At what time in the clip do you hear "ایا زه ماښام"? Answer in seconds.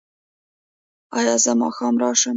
1.17-1.95